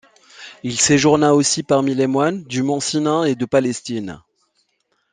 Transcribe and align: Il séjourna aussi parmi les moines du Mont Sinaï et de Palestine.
Il 0.63 0.79
séjourna 0.81 1.35
aussi 1.35 1.61
parmi 1.61 1.93
les 1.93 2.07
moines 2.07 2.43
du 2.45 2.63
Mont 2.63 2.79
Sinaï 2.79 3.29
et 3.29 3.35
de 3.35 3.45
Palestine. 3.45 4.19